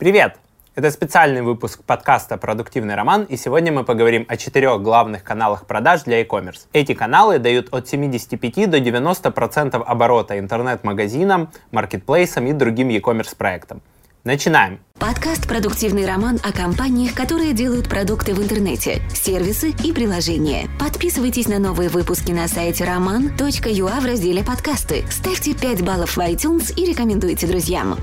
Привет! 0.00 0.36
Это 0.74 0.90
специальный 0.90 1.42
выпуск 1.42 1.84
подкаста 1.84 2.38
«Продуктивный 2.38 2.94
роман», 2.94 3.24
и 3.24 3.36
сегодня 3.36 3.70
мы 3.70 3.84
поговорим 3.84 4.24
о 4.30 4.38
четырех 4.38 4.80
главных 4.80 5.22
каналах 5.22 5.66
продаж 5.66 6.04
для 6.04 6.20
e-commerce. 6.20 6.60
Эти 6.72 6.94
каналы 6.94 7.38
дают 7.38 7.68
от 7.70 7.86
75 7.86 8.70
до 8.70 8.78
90% 8.78 9.74
оборота 9.74 10.38
интернет-магазинам, 10.38 11.50
маркетплейсам 11.70 12.46
и 12.46 12.54
другим 12.54 12.88
e-commerce 12.88 13.36
проектам. 13.36 13.82
Начинаем. 14.24 14.80
Подкаст 14.98 15.46
«Продуктивный 15.46 16.06
роман» 16.06 16.38
о 16.42 16.50
компаниях, 16.50 17.12
которые 17.12 17.52
делают 17.52 17.90
продукты 17.90 18.32
в 18.32 18.42
интернете, 18.42 19.02
сервисы 19.12 19.74
и 19.84 19.92
приложения. 19.92 20.66
Подписывайтесь 20.78 21.46
на 21.46 21.58
новые 21.58 21.90
выпуски 21.90 22.32
на 22.32 22.48
сайте 22.48 22.84
roman.ua 22.84 24.00
в 24.00 24.06
разделе 24.06 24.42
«Подкасты». 24.42 25.04
Ставьте 25.10 25.54
5 25.54 25.82
баллов 25.82 26.16
в 26.16 26.20
iTunes 26.20 26.72
и 26.74 26.86
рекомендуйте 26.86 27.46
друзьям. 27.46 27.98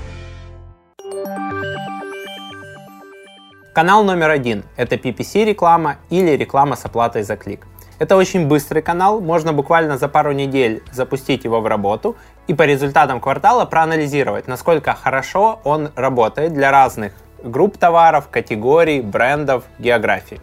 Канал 3.72 4.02
номер 4.02 4.30
один– 4.30 4.64
это 4.76 4.96
PPC 4.96 5.44
реклама 5.44 5.98
или 6.10 6.32
реклама 6.32 6.74
с 6.74 6.84
оплатой 6.84 7.22
за 7.22 7.36
клик. 7.36 7.66
Это 8.00 8.16
очень 8.16 8.48
быстрый 8.48 8.82
канал, 8.82 9.20
можно 9.20 9.52
буквально 9.52 9.98
за 9.98 10.08
пару 10.08 10.32
недель 10.32 10.82
запустить 10.92 11.44
его 11.44 11.60
в 11.60 11.66
работу 11.68 12.16
и 12.48 12.54
по 12.54 12.62
результатам 12.62 13.20
квартала 13.20 13.66
проанализировать, 13.66 14.48
насколько 14.48 14.94
хорошо 14.94 15.60
он 15.62 15.90
работает 15.94 16.54
для 16.54 16.72
разных 16.72 17.12
групп 17.42 17.78
товаров, 17.78 18.28
категорий, 18.30 19.00
брендов, 19.00 19.62
географий 19.78 20.40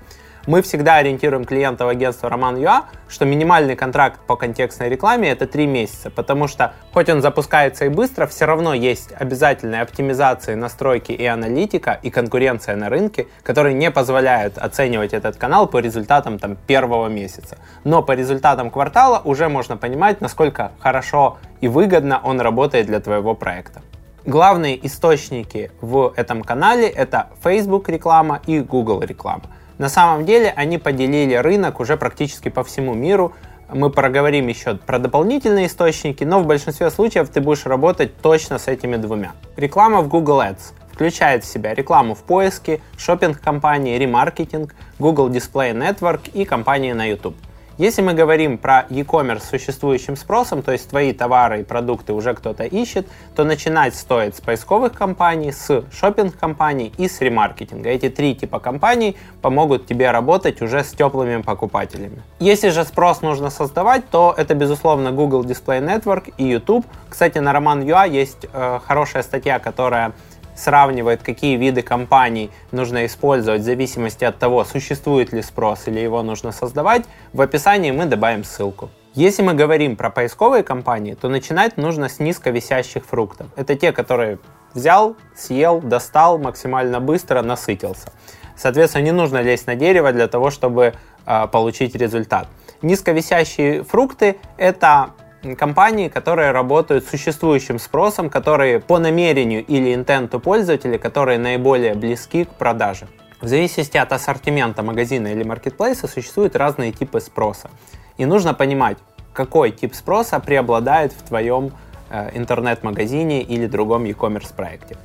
мы 0.47 0.61
всегда 0.61 0.95
ориентируем 0.95 1.45
клиента 1.45 1.85
в 1.85 1.89
агентство 1.89 2.29
Роман.ua, 2.29 2.83
что 3.07 3.25
минимальный 3.25 3.75
контракт 3.75 4.19
по 4.27 4.35
контекстной 4.35 4.89
рекламе 4.89 5.29
это 5.29 5.47
3 5.47 5.67
месяца, 5.67 6.09
потому 6.09 6.47
что 6.47 6.73
хоть 6.93 7.09
он 7.09 7.21
запускается 7.21 7.85
и 7.85 7.89
быстро, 7.89 8.27
все 8.27 8.45
равно 8.45 8.73
есть 8.73 9.11
обязательные 9.17 9.81
оптимизации, 9.81 10.55
настройки 10.55 11.11
и 11.11 11.25
аналитика, 11.25 11.99
и 12.01 12.09
конкуренция 12.09 12.75
на 12.75 12.89
рынке, 12.89 13.27
которые 13.43 13.73
не 13.73 13.91
позволяют 13.91 14.57
оценивать 14.57 15.13
этот 15.13 15.37
канал 15.37 15.67
по 15.67 15.79
результатам 15.79 16.39
там, 16.39 16.55
первого 16.55 17.07
месяца. 17.07 17.57
Но 17.83 18.01
по 18.01 18.13
результатам 18.13 18.69
квартала 18.69 19.21
уже 19.23 19.49
можно 19.49 19.77
понимать, 19.77 20.21
насколько 20.21 20.71
хорошо 20.79 21.37
и 21.61 21.67
выгодно 21.67 22.19
он 22.23 22.41
работает 22.41 22.87
для 22.87 22.99
твоего 22.99 23.35
проекта. 23.35 23.81
Главные 24.25 24.83
источники 24.85 25.71
в 25.81 26.11
этом 26.15 26.41
канале 26.41 26.87
это 26.87 27.27
Facebook 27.43 27.89
реклама 27.89 28.41
и 28.47 28.59
Google 28.59 29.01
реклама. 29.01 29.43
На 29.77 29.89
самом 29.89 30.25
деле 30.25 30.53
они 30.55 30.77
поделили 30.77 31.35
рынок 31.35 31.79
уже 31.79 31.97
практически 31.97 32.49
по 32.49 32.63
всему 32.63 32.93
миру. 32.93 33.33
Мы 33.73 33.89
проговорим 33.89 34.47
еще 34.47 34.75
про 34.75 34.99
дополнительные 34.99 35.67
источники, 35.67 36.23
но 36.23 36.39
в 36.39 36.45
большинстве 36.45 36.89
случаев 36.89 37.29
ты 37.29 37.41
будешь 37.41 37.65
работать 37.65 38.15
точно 38.17 38.57
с 38.57 38.67
этими 38.67 38.95
двумя. 38.95 39.33
Реклама 39.57 40.01
в 40.01 40.07
Google 40.07 40.41
Ads 40.41 40.73
включает 40.93 41.43
в 41.43 41.47
себя 41.47 41.73
рекламу 41.73 42.15
в 42.15 42.19
поиске, 42.19 42.79
шопинг-компании, 42.97 43.97
ремаркетинг, 43.97 44.73
Google 44.97 45.29
Display 45.29 45.73
Network 45.73 46.31
и 46.33 46.45
компании 46.45 46.93
на 46.93 47.05
YouTube. 47.05 47.35
Если 47.77 48.01
мы 48.01 48.13
говорим 48.13 48.57
про 48.57 48.85
e-commerce 48.89 49.41
с 49.41 49.49
существующим 49.49 50.15
спросом, 50.15 50.61
то 50.61 50.71
есть 50.71 50.89
твои 50.89 51.11
товары 51.11 51.59
и 51.59 51.63
продукты 51.63 52.13
уже 52.13 52.33
кто-то 52.33 52.63
ищет, 52.63 53.05
то 53.35 53.43
начинать 53.43 53.95
стоит 53.95 54.33
с 54.33 54.39
поисковых 54.39 54.93
компаний, 54.93 55.51
с 55.51 55.83
шопинг-компаний 55.91 56.93
и 56.97 57.09
с 57.09 57.19
ремаркетинга. 57.19 57.89
Эти 57.89 58.07
три 58.07 58.33
типа 58.33 58.59
компаний 58.59 59.17
помогут 59.41 59.87
тебе 59.87 60.11
работать 60.11 60.61
уже 60.61 60.85
с 60.85 60.91
теплыми 60.91 61.41
покупателями. 61.41 62.21
Если 62.39 62.69
же 62.69 62.85
спрос 62.85 63.21
нужно 63.21 63.49
создавать, 63.49 64.09
то 64.09 64.33
это 64.37 64.55
безусловно 64.55 65.11
Google 65.11 65.43
Display 65.43 65.83
Network 65.83 66.33
и 66.37 66.45
YouTube. 66.45 66.85
Кстати, 67.09 67.39
на 67.39 67.51
Roman.ua 67.51 68.09
есть 68.09 68.47
э, 68.53 68.79
хорошая 68.85 69.23
статья, 69.23 69.59
которая 69.59 70.13
сравнивает, 70.55 71.21
какие 71.21 71.57
виды 71.57 71.81
компаний 71.81 72.49
нужно 72.71 73.05
использовать 73.05 73.61
в 73.61 73.65
зависимости 73.65 74.23
от 74.23 74.39
того, 74.39 74.63
существует 74.63 75.33
ли 75.33 75.41
спрос 75.41 75.87
или 75.87 75.99
его 75.99 76.23
нужно 76.23 76.51
создавать, 76.51 77.03
в 77.33 77.41
описании 77.41 77.91
мы 77.91 78.05
добавим 78.05 78.43
ссылку. 78.43 78.89
Если 79.13 79.43
мы 79.43 79.53
говорим 79.53 79.95
про 79.95 80.09
поисковые 80.09 80.63
компании, 80.63 81.13
то 81.13 81.29
начинать 81.29 81.77
нужно 81.77 82.09
с 82.09 82.19
низковисящих 82.19 83.05
фруктов. 83.05 83.47
Это 83.55 83.75
те, 83.75 83.93
которые 83.93 84.39
взял, 84.73 85.15
съел, 85.33 85.79
достал 85.79 86.37
максимально 86.37 86.99
быстро, 86.99 87.41
насытился. 87.41 88.11
Соответственно, 88.57 89.03
не 89.03 89.11
нужно 89.11 89.41
лезть 89.41 89.67
на 89.67 89.75
дерево 89.75 90.11
для 90.11 90.27
того, 90.27 90.49
чтобы 90.49 90.93
э, 91.25 91.47
получить 91.47 91.95
результат. 91.95 92.47
Низковисящие 92.81 93.83
фрукты– 93.83 94.37
это 94.57 95.11
компании, 95.53 96.07
которые 96.07 96.49
работают 96.51 97.05
с 97.05 97.09
существующим 97.09 97.77
спросом, 97.77 98.31
которые 98.31 98.79
по 98.79 98.97
намерению 98.97 99.63
или 99.63 99.93
интенту 99.93 100.39
пользователя, 100.39 100.97
которые 100.97 101.37
наиболее 101.37 101.93
близки 101.93 102.45
к 102.45 102.49
продаже. 102.49 103.07
В 103.41 103.47
зависимости 103.47 103.97
от 103.97 104.11
ассортимента 104.11 104.81
магазина 104.81 105.27
или 105.27 105.43
маркетплейса 105.43 106.07
существуют 106.07 106.55
разные 106.55 106.91
типы 106.91 107.19
спроса. 107.19 107.69
И 108.17 108.25
нужно 108.25 108.55
понимать, 108.55 108.97
какой 109.33 109.71
тип 109.71 109.93
спроса 109.93 110.39
преобладает 110.39 111.11
в 111.11 111.21
твоем 111.21 111.71
э, 112.09 112.31
интернет-магазине 112.33 113.43
или 113.43 113.67
другом 113.67 114.05
e-commerce 114.05 114.55
проекте. 114.55 114.97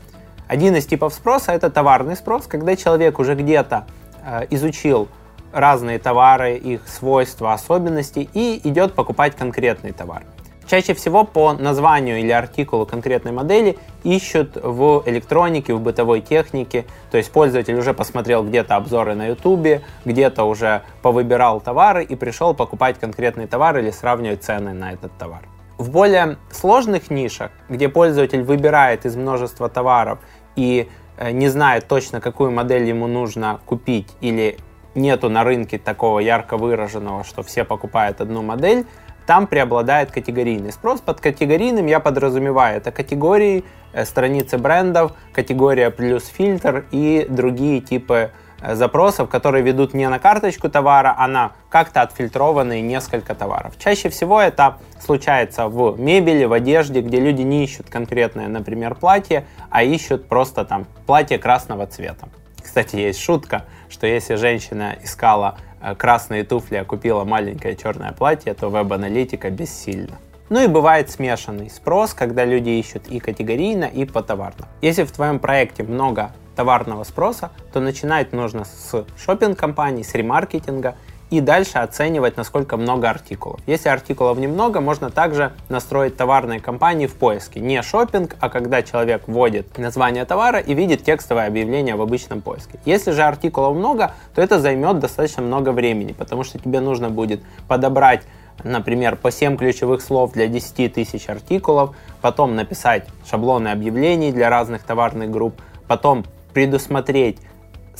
Один 0.48 0.74
из 0.74 0.86
типов 0.86 1.12
спроса 1.12 1.52
это 1.52 1.70
товарный 1.70 2.16
спрос, 2.16 2.46
когда 2.46 2.76
человек 2.76 3.18
уже 3.18 3.34
где-то 3.34 3.86
э, 4.24 4.46
изучил 4.50 5.08
разные 5.52 5.98
товары, 5.98 6.56
их 6.56 6.88
свойства, 6.88 7.52
особенности 7.52 8.28
и 8.32 8.60
идет 8.68 8.94
покупать 8.94 9.36
конкретный 9.36 9.92
товар. 9.92 10.22
Чаще 10.70 10.94
всего 10.94 11.24
по 11.24 11.54
названию 11.54 12.20
или 12.20 12.30
артикулу 12.30 12.86
конкретной 12.86 13.32
модели 13.32 13.76
ищут 14.04 14.54
в 14.54 15.02
электронике, 15.04 15.74
в 15.74 15.80
бытовой 15.80 16.20
технике. 16.20 16.84
То 17.10 17.16
есть 17.16 17.32
пользователь 17.32 17.74
уже 17.74 17.92
посмотрел 17.92 18.44
где-то 18.44 18.76
обзоры 18.76 19.16
на 19.16 19.26
YouTube, 19.26 19.82
где-то 20.04 20.44
уже 20.44 20.82
повыбирал 21.02 21.60
товары 21.60 22.04
и 22.04 22.14
пришел 22.14 22.54
покупать 22.54 23.00
конкретный 23.00 23.48
товар 23.48 23.78
или 23.78 23.90
сравнивать 23.90 24.44
цены 24.44 24.72
на 24.72 24.92
этот 24.92 25.10
товар. 25.18 25.40
В 25.76 25.90
более 25.90 26.36
сложных 26.52 27.10
нишах, 27.10 27.50
где 27.68 27.88
пользователь 27.88 28.44
выбирает 28.44 29.06
из 29.06 29.16
множества 29.16 29.68
товаров 29.68 30.20
и 30.54 30.88
э, 31.16 31.32
не 31.32 31.48
знает 31.48 31.88
точно, 31.88 32.20
какую 32.20 32.52
модель 32.52 32.84
ему 32.84 33.08
нужно 33.08 33.58
купить 33.66 34.06
или 34.20 34.56
нету 34.94 35.28
на 35.28 35.44
рынке 35.44 35.78
такого 35.78 36.18
ярко 36.20 36.56
выраженного, 36.56 37.24
что 37.24 37.42
все 37.42 37.64
покупают 37.64 38.20
одну 38.20 38.42
модель, 38.42 38.86
там 39.26 39.46
преобладает 39.46 40.10
категорийный 40.10 40.72
спрос. 40.72 41.00
Под 41.00 41.20
категорийным 41.20 41.86
я 41.86 42.00
подразумеваю 42.00 42.78
это 42.78 42.90
категории, 42.90 43.64
э, 43.92 44.04
страницы 44.04 44.58
брендов, 44.58 45.12
категория 45.32 45.90
плюс 45.90 46.26
фильтр 46.26 46.84
и 46.90 47.26
другие 47.28 47.80
типы 47.80 48.32
э, 48.60 48.74
запросов, 48.74 49.28
которые 49.28 49.62
ведут 49.62 49.94
не 49.94 50.08
на 50.08 50.18
карточку 50.18 50.68
товара, 50.68 51.14
а 51.16 51.28
на 51.28 51.52
как-то 51.68 52.02
отфильтрованные 52.02 52.82
несколько 52.82 53.36
товаров. 53.36 53.78
Чаще 53.78 54.08
всего 54.08 54.40
это 54.40 54.78
случается 54.98 55.68
в 55.68 56.00
мебели, 56.00 56.44
в 56.44 56.52
одежде, 56.52 57.00
где 57.00 57.20
люди 57.20 57.42
не 57.42 57.62
ищут 57.62 57.88
конкретное, 57.88 58.48
например, 58.48 58.96
платье, 58.96 59.44
а 59.70 59.84
ищут 59.84 60.28
просто 60.28 60.64
там 60.64 60.86
платье 61.06 61.38
красного 61.38 61.86
цвета. 61.86 62.28
Кстати, 62.60 62.96
есть 62.96 63.20
шутка, 63.20 63.64
что 63.90 64.06
если 64.06 64.36
женщина 64.36 64.96
искала 65.02 65.58
э, 65.82 65.94
красные 65.94 66.44
туфли, 66.44 66.76
а 66.76 66.84
купила 66.84 67.24
маленькое 67.24 67.76
черное 67.76 68.12
платье, 68.12 68.54
то 68.54 68.70
веб-аналитика 68.70 69.50
бессильна. 69.50 70.16
Ну 70.48 70.64
и 70.64 70.66
бывает 70.66 71.10
смешанный 71.10 71.70
спрос, 71.70 72.14
когда 72.14 72.44
люди 72.44 72.70
ищут 72.70 73.06
и 73.08 73.20
категорийно, 73.20 73.84
и 73.84 74.04
по 74.04 74.22
товарно. 74.22 74.66
Если 74.80 75.04
в 75.04 75.12
твоем 75.12 75.38
проекте 75.38 75.82
много 75.82 76.32
товарного 76.56 77.04
спроса, 77.04 77.50
то 77.72 77.80
начинать 77.80 78.32
нужно 78.32 78.64
с 78.64 79.04
шопинг-компаний, 79.16 80.02
с 80.02 80.14
ремаркетинга 80.14 80.96
и 81.30 81.40
дальше 81.40 81.78
оценивать, 81.78 82.36
насколько 82.36 82.76
много 82.76 83.08
артикулов. 83.08 83.60
Если 83.66 83.88
артикулов 83.88 84.38
немного, 84.38 84.80
можно 84.80 85.10
также 85.10 85.52
настроить 85.68 86.16
товарные 86.16 86.60
компании 86.60 87.06
в 87.06 87.14
поиске. 87.14 87.60
Не 87.60 87.82
шопинг, 87.82 88.36
а 88.40 88.48
когда 88.48 88.82
человек 88.82 89.22
вводит 89.26 89.78
название 89.78 90.24
товара 90.24 90.58
и 90.58 90.74
видит 90.74 91.04
текстовое 91.04 91.46
объявление 91.46 91.94
в 91.94 92.02
обычном 92.02 92.40
поиске. 92.40 92.78
Если 92.84 93.12
же 93.12 93.22
артикулов 93.22 93.76
много, 93.76 94.12
то 94.34 94.42
это 94.42 94.60
займет 94.60 94.98
достаточно 94.98 95.42
много 95.42 95.70
времени, 95.70 96.12
потому 96.12 96.44
что 96.44 96.58
тебе 96.58 96.80
нужно 96.80 97.10
будет 97.10 97.42
подобрать 97.68 98.22
например, 98.62 99.16
по 99.16 99.30
7 99.30 99.56
ключевых 99.56 100.02
слов 100.02 100.32
для 100.32 100.46
10 100.46 100.92
тысяч 100.92 101.30
артикулов, 101.30 101.96
потом 102.20 102.56
написать 102.56 103.06
шаблоны 103.28 103.68
объявлений 103.68 104.32
для 104.32 104.50
разных 104.50 104.82
товарных 104.82 105.30
групп, 105.30 105.62
потом 105.86 106.26
предусмотреть 106.52 107.38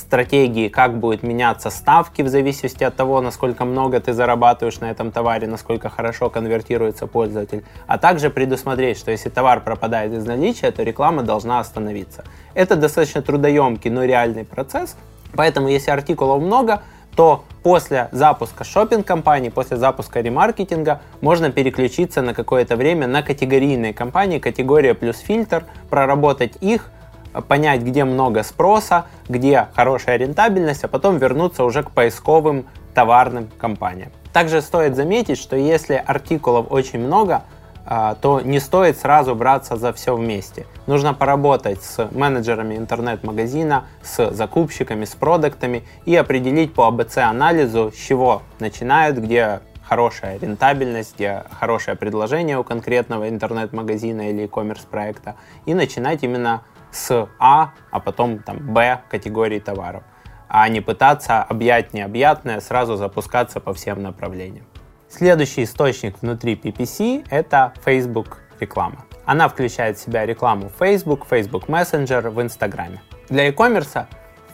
стратегии, 0.01 0.67
как 0.67 0.99
будет 0.99 1.23
меняться 1.23 1.69
ставки 1.69 2.21
в 2.21 2.27
зависимости 2.27 2.83
от 2.83 2.95
того, 2.95 3.21
насколько 3.21 3.65
много 3.65 3.99
ты 3.99 4.13
зарабатываешь 4.13 4.79
на 4.79 4.91
этом 4.91 5.11
товаре, 5.11 5.47
насколько 5.47 5.89
хорошо 5.89 6.29
конвертируется 6.29 7.07
пользователь, 7.07 7.63
а 7.87 7.97
также 7.97 8.29
предусмотреть, 8.29 8.97
что 8.97 9.11
если 9.11 9.29
товар 9.29 9.61
пропадает 9.63 10.13
из 10.13 10.25
наличия, 10.25 10.71
то 10.71 10.83
реклама 10.83 11.23
должна 11.23 11.59
остановиться. 11.59 12.23
Это 12.53 12.75
достаточно 12.75 13.21
трудоемкий, 13.21 13.89
но 13.89 14.03
реальный 14.03 14.43
процесс, 14.43 14.97
поэтому 15.35 15.69
если 15.69 15.91
артикулов 15.91 16.41
много, 16.41 16.81
то 17.15 17.43
после 17.63 18.07
запуска 18.11 18.63
шопинг-компании, 18.63 19.49
после 19.49 19.77
запуска 19.77 20.21
ремаркетинга 20.21 21.01
можно 21.19 21.51
переключиться 21.51 22.21
на 22.21 22.33
какое-то 22.33 22.75
время 22.75 23.07
на 23.07 23.21
категорийные 23.21 23.93
компании, 23.93 24.39
категория 24.39 24.93
плюс 24.93 25.19
фильтр, 25.19 25.65
проработать 25.89 26.57
их– 26.61 26.89
понять, 27.47 27.81
где 27.81 28.03
много 28.03 28.43
спроса, 28.43 29.05
где 29.29 29.67
хорошая 29.75 30.17
рентабельность, 30.17 30.83
а 30.83 30.87
потом 30.87 31.17
вернуться 31.17 31.63
уже 31.63 31.83
к 31.83 31.91
поисковым 31.91 32.65
товарным 32.93 33.49
компаниям. 33.57 34.11
Также 34.33 34.61
стоит 34.61 34.95
заметить, 34.95 35.37
что 35.37 35.55
если 35.55 36.01
артикулов 36.05 36.67
очень 36.69 36.99
много, 36.99 37.43
а, 37.85 38.15
то 38.15 38.41
не 38.41 38.59
стоит 38.59 38.97
сразу 38.97 39.35
браться 39.35 39.75
за 39.75 39.91
все 39.91 40.15
вместе. 40.15 40.65
Нужно 40.87 41.13
поработать 41.13 41.81
с 41.81 42.07
менеджерами 42.11 42.75
интернет-магазина, 42.75 43.85
с 44.03 44.31
закупщиками, 44.31 45.05
с 45.05 45.15
продуктами 45.15 45.83
и 46.05 46.15
определить 46.15 46.73
по 46.73 46.87
АБЦ-анализу, 46.87 47.91
с 47.91 47.97
чего 47.97 48.43
начинают, 48.59 49.17
где 49.17 49.61
хорошая 49.83 50.39
рентабельность, 50.39 51.15
где 51.15 51.43
хорошее 51.59 51.97
предложение 51.97 52.57
у 52.57 52.63
конкретного 52.63 53.27
интернет-магазина 53.27 54.29
или 54.29 54.43
e-commerce 54.43 54.87
проекта, 54.89 55.35
и 55.65 55.73
начинать 55.73 56.23
именно 56.23 56.61
с 56.91 57.27
А, 57.39 57.71
а 57.89 57.99
потом 57.99 58.39
там 58.39 58.73
Б 58.73 59.01
категории 59.09 59.59
товаров, 59.59 60.03
а 60.47 60.67
не 60.69 60.81
пытаться 60.81 61.43
объять 61.43 61.93
необъятное, 61.93 62.59
сразу 62.59 62.95
запускаться 62.95 63.59
по 63.59 63.73
всем 63.73 64.01
направлениям. 64.01 64.65
Следующий 65.09 65.63
источник 65.63 66.21
внутри 66.21 66.55
PPC– 66.55 67.25
это 67.29 67.73
Facebook 67.83 68.39
реклама. 68.59 69.05
Она 69.25 69.49
включает 69.49 69.97
в 69.97 70.01
себя 70.01 70.25
рекламу 70.25 70.69
в 70.69 70.73
Facebook, 70.79 71.25
Facebook 71.25 71.67
Messenger, 71.67 72.29
в 72.29 72.41
Инстаграме. 72.41 73.01
Для 73.29 73.47
e-commerce 73.47 74.05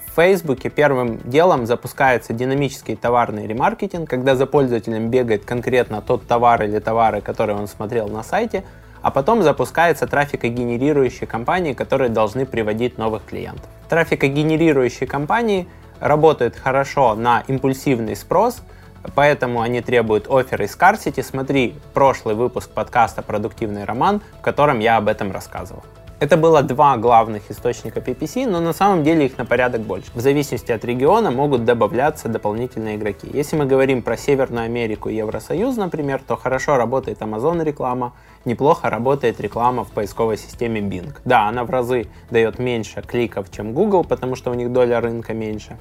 в 0.08 0.16
Facebook 0.16 0.60
первым 0.74 1.20
делом 1.30 1.68
запускается 1.68 2.34
динамический 2.34 2.96
товарный 2.96 3.46
ремаркетинг, 3.46 4.10
когда 4.10 4.36
за 4.36 4.48
пользователем 4.48 5.10
бегает 5.10 5.46
конкретно 5.46 6.02
тот 6.02 6.28
товар 6.28 6.64
или 6.64 6.80
товары, 6.80 7.22
которые 7.22 7.56
он 7.56 7.68
смотрел 7.68 8.08
на 8.08 8.24
сайте, 8.24 8.64
а 9.02 9.12
потом 9.12 9.44
запускается 9.44 10.08
трафикогенерирующие 10.08 11.28
компании, 11.28 11.74
которые 11.74 12.10
должны 12.10 12.46
приводить 12.46 12.98
новых 12.98 13.26
клиентов. 13.26 13.70
Трафикогенерирующие 13.90 15.08
компании 15.08 15.68
работают 16.00 16.56
хорошо 16.56 17.16
на 17.16 17.44
импульсивный 17.48 18.16
спрос– 18.16 18.62
Поэтому 19.16 19.62
они 19.62 19.82
требуют 19.82 20.28
оффер 20.30 20.62
из 20.64 20.76
Scarcity. 20.76 21.24
Смотри 21.24 21.76
прошлый 21.94 22.36
выпуск 22.36 22.70
подкаста 22.70 23.22
«Продуктивный 23.22 23.84
роман», 23.84 24.22
в 24.40 24.42
котором 24.42 24.80
я 24.80 24.98
об 24.98 25.08
этом 25.08 25.32
рассказывал. 25.32 25.84
Это 26.20 26.36
было 26.36 26.64
два 26.64 26.98
главных 26.98 27.52
источника 27.52 28.00
PPC, 28.00 28.50
но 28.50 28.60
на 28.60 28.74
самом 28.74 29.04
деле 29.04 29.28
их 29.28 29.38
на 29.38 29.46
порядок 29.46 29.82
больше. 29.82 30.10
В 30.16 30.20
зависимости 30.20 30.72
от 30.72 30.84
региона 30.84 31.30
могут 31.30 31.64
добавляться 31.64 32.28
дополнительные 32.28 32.96
игроки. 32.96 33.30
Если 33.32 33.56
мы 33.56 33.68
говорим 33.68 34.02
про 34.02 34.18
Северную 34.18 34.66
Америку 34.66 35.10
и 35.10 35.16
Евросоюз, 35.16 35.78
например, 35.78 36.20
то 36.28 36.36
хорошо 36.36 36.78
работает 36.78 37.22
Amazon 37.22 37.64
реклама, 37.64 38.14
неплохо 38.46 38.90
работает 38.90 39.40
реклама 39.40 39.84
в 39.84 39.92
поисковой 39.92 40.38
системе 40.38 40.82
Bing. 40.82 41.16
Да, 41.24 41.48
она 41.48 41.64
в 41.66 41.70
разы 41.70 42.08
дает 42.32 42.58
меньше 42.58 43.04
кликов, 43.04 43.52
чем 43.52 43.74
Google, 43.74 44.04
потому 44.04 44.36
что 44.36 44.50
у 44.50 44.56
них 44.56 44.74
доля 44.74 45.00
рынка 45.00 45.36
меньше. 45.36 45.78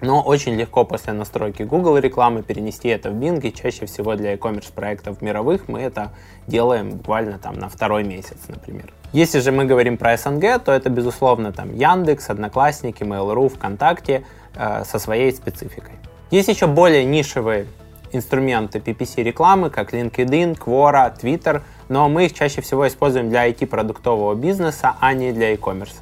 Но 0.00 0.22
очень 0.22 0.54
легко 0.54 0.84
после 0.84 1.12
настройки 1.12 1.62
Google 1.62 1.98
рекламы 1.98 2.42
перенести 2.42 2.88
это 2.88 3.10
в 3.10 3.14
Bing, 3.14 3.40
и 3.46 3.52
чаще 3.52 3.86
всего 3.86 4.14
для 4.14 4.32
e-commerce 4.32 4.72
проектов 4.72 5.20
мировых 5.22 5.68
мы 5.68 5.80
это 5.80 6.12
делаем 6.46 6.90
буквально 6.90 7.38
там 7.38 7.54
на 7.54 7.68
второй 7.68 8.04
месяц, 8.04 8.38
например. 8.48 8.92
Если 9.12 9.40
же 9.40 9.50
мы 9.50 9.64
говорим 9.64 9.96
про 9.96 10.16
СНГ, 10.16 10.62
то 10.64 10.72
это 10.72 10.88
безусловно 10.90 11.52
там 11.52 11.74
Яндекс, 11.74 12.30
Одноклассники, 12.30 13.02
Mail.ru, 13.02 13.48
ВКонтакте 13.48 14.24
э, 14.54 14.84
со 14.84 14.98
своей 14.98 15.32
спецификой. 15.32 15.94
Есть 16.30 16.48
еще 16.48 16.66
более 16.66 17.04
нишевые 17.04 17.66
инструменты 18.12 18.78
PPC 18.78 19.22
рекламы, 19.22 19.70
как 19.70 19.92
LinkedIn, 19.92 20.58
Quora, 20.58 21.12
Twitter, 21.18 21.62
но 21.88 22.08
мы 22.08 22.26
их 22.26 22.34
чаще 22.34 22.60
всего 22.60 22.86
используем 22.86 23.30
для 23.30 23.48
IT-продуктового 23.48 24.34
бизнеса, 24.34 24.94
а 25.00 25.14
не 25.14 25.32
для 25.32 25.52
e-commerce. 25.52 25.96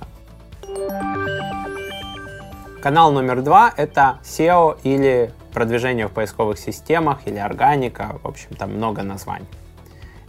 Канал 2.86 3.10
номер 3.10 3.42
два— 3.42 3.74
это 3.76 4.20
SEO 4.22 4.78
или 4.84 5.32
продвижение 5.52 6.06
в 6.06 6.12
поисковых 6.12 6.56
системах 6.56 7.18
или 7.24 7.36
органика, 7.36 8.20
в 8.22 8.28
общем, 8.28 8.50
там 8.56 8.76
много 8.76 9.02
названий. 9.02 9.48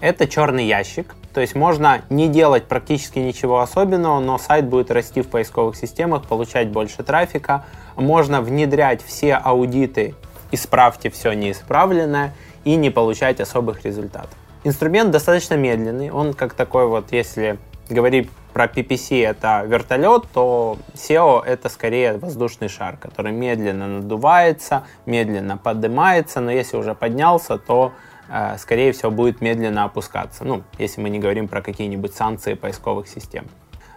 Это 0.02 0.28
черный 0.28 0.66
ящик, 0.66 1.14
то 1.36 1.40
есть 1.40 1.54
можно 1.54 2.02
не 2.10 2.28
делать 2.28 2.64
практически 2.64 3.20
ничего 3.20 3.60
особенного, 3.60 4.20
но 4.20 4.40
сайт 4.40 4.66
будет 4.66 4.90
расти 4.90 5.22
в 5.22 5.28
поисковых 5.28 5.76
системах, 5.76 6.26
получать 6.26 6.70
больше 6.70 7.04
трафика. 7.04 7.64
Можно 7.96 8.42
внедрять 8.42 9.04
все 9.06 9.36
аудиты, 9.36 10.16
исправьте 10.52 11.12
все 11.12 11.34
неисправленное 11.34 12.34
и 12.64 12.76
не 12.76 12.90
получать 12.90 13.40
особых 13.40 13.86
результатов. 13.86 14.36
Инструмент 14.64 15.12
достаточно 15.12 15.54
медленный, 15.54 16.10
он 16.10 16.34
как 16.34 16.56
такой 16.56 16.88
вот, 16.88 17.12
если 17.12 17.60
говорить 17.88 18.32
про 18.58 18.66
PPC 18.66 19.24
это 19.24 19.64
вертолет, 19.68 20.24
то 20.34 20.80
SEO 20.96 21.44
это 21.46 21.70
скорее 21.70 22.18
воздушный 22.18 22.70
шар, 22.70 22.98
который 22.98 23.32
медленно 23.32 23.88
надувается, 23.88 24.82
медленно 25.06 25.58
поднимается, 25.58 26.42
но 26.42 26.50
если 26.50 26.76
уже 26.76 26.96
поднялся, 26.96 27.60
то 27.60 27.92
э, 28.30 28.58
скорее 28.58 28.94
всего 28.94 29.12
будет 29.12 29.42
медленно 29.42 29.84
опускаться. 29.84 30.44
Ну, 30.44 30.64
если 30.80 31.00
мы 31.02 31.12
не 31.12 31.20
говорим 31.20 31.48
про 31.48 31.62
какие-нибудь 31.62 32.16
санкции 32.16 32.56
поисковых 32.56 33.08
систем. 33.08 33.46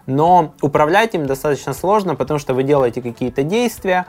Но 0.05 0.53
управлять 0.61 1.15
им 1.15 1.25
достаточно 1.25 1.73
сложно, 1.73 2.13
потому 2.13 2.39
что 2.39 2.53
вы 2.53 2.61
делаете 2.61 3.01
какие-то 3.01 3.41
действия, 3.41 4.05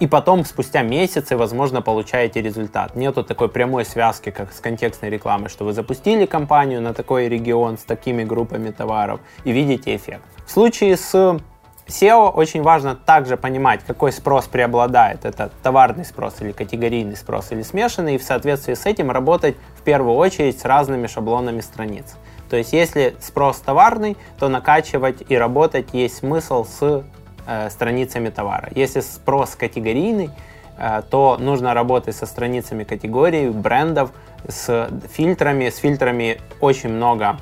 и 0.00 0.06
потом, 0.08 0.44
спустя 0.44 0.82
месяцы, 0.82 1.36
возможно, 1.36 1.82
получаете 1.82 2.42
результат. 2.42 2.96
Нету 2.96 3.22
такой 3.22 3.48
прямой 3.48 3.84
связки, 3.84 4.30
как 4.30 4.52
с 4.52 4.60
контекстной 4.60 5.10
рекламой, 5.10 5.48
что 5.48 5.64
вы 5.64 5.72
запустили 5.72 6.26
компанию 6.26 6.80
на 6.80 6.94
такой 6.94 7.28
регион 7.28 7.78
с 7.78 7.84
такими 7.84 8.24
группами 8.24 8.70
товаров 8.70 9.20
и 9.44 9.52
видите 9.52 9.94
эффект. 9.94 10.24
В 10.46 10.50
случае 10.50 10.96
с 10.96 11.14
SEO 11.86 12.30
очень 12.30 12.62
важно 12.62 12.96
также 12.96 13.36
понимать, 13.36 13.84
какой 13.84 14.12
спрос 14.12 14.46
преобладает. 14.46 15.24
Это 15.24 15.50
товарный 15.62 16.04
спрос 16.04 16.40
или 16.40 16.52
категорийный 16.52 17.16
спрос 17.16 17.52
или 17.52 17.62
смешанный, 17.62 18.16
и 18.16 18.18
в 18.18 18.22
соответствии 18.22 18.74
с 18.74 18.86
этим 18.86 19.10
работать 19.10 19.56
в 19.76 19.82
первую 19.82 20.16
очередь 20.16 20.58
с 20.60 20.64
разными 20.64 21.06
шаблонами 21.06 21.60
страниц. 21.60 22.16
То 22.50 22.56
есть 22.56 22.72
если 22.72 23.16
спрос 23.20 23.58
товарный, 23.58 24.16
то 24.38 24.48
накачивать 24.48 25.22
и 25.28 25.36
работать 25.36 25.88
есть 25.92 26.18
смысл 26.18 26.64
с 26.64 27.04
э, 27.46 27.70
страницами 27.70 28.30
товара. 28.30 28.68
Если 28.74 29.00
спрос 29.00 29.54
категорийный, 29.54 30.30
э, 30.78 31.02
то 31.10 31.36
нужно 31.38 31.74
работать 31.74 32.16
со 32.16 32.26
страницами 32.26 32.84
категорий, 32.84 33.48
брендов, 33.50 34.10
с 34.48 34.90
фильтрами. 35.12 35.70
С 35.70 35.76
фильтрами 35.76 36.40
очень 36.60 36.90
много 36.90 37.38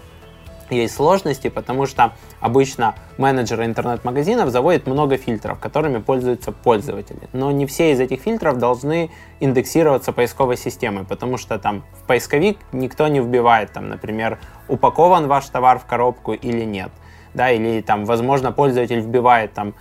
есть 0.75 0.95
сложности, 0.95 1.49
потому 1.49 1.87
что 1.87 2.13
обычно 2.41 2.95
менеджеры 3.19 3.65
интернет-магазинов 3.65 4.51
заводят 4.51 4.87
много 4.87 5.17
фильтров, 5.17 5.59
которыми 5.59 5.99
пользуются 5.99 6.53
пользователи. 6.53 7.29
Но 7.33 7.51
не 7.51 7.67
все 7.67 7.93
из 7.93 8.01
этих 8.01 8.21
фильтров 8.21 8.59
должны 8.59 9.11
индексироваться 9.41 10.13
поисковой 10.13 10.57
системой, 10.57 11.05
потому 11.05 11.37
что 11.37 11.59
там 11.59 11.83
в 12.03 12.07
поисковик 12.07 12.59
никто 12.73 13.09
не 13.09 13.21
вбивает, 13.21 13.73
там, 13.73 13.89
например, 13.89 14.39
упакован 14.69 15.27
ваш 15.27 15.47
товар 15.47 15.79
в 15.79 15.87
коробку 15.87 16.33
или 16.33 16.65
нет. 16.65 16.91
Да, 17.33 17.51
или 17.51 17.81
там, 17.81 18.07
возможно, 18.07 18.51
пользователь 18.51 19.01
вбивает 19.01 19.53
там 19.53 19.75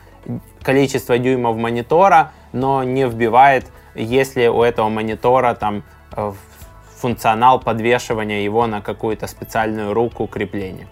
количество 0.61 1.17
дюймов 1.17 1.57
монитора, 1.57 2.31
но 2.53 2.83
не 2.83 3.07
вбивает, 3.07 3.65
если 3.95 4.47
у 4.47 4.61
этого 4.61 4.89
монитора 4.89 5.53
там 5.55 5.83
э, 6.15 6.31
функционал 6.97 7.59
подвешивания 7.59 8.43
его 8.43 8.67
на 8.67 8.81
какую-то 8.81 9.27
специальную 9.27 9.93
руку 9.93 10.27
крепления. 10.27 10.87